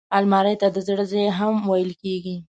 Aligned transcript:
الماري 0.17 0.55
ته 0.61 0.67
د 0.75 0.77
زړه 0.87 1.03
ځای 1.11 1.27
هم 1.39 1.55
ویل 1.69 1.91
کېږي 2.01 2.35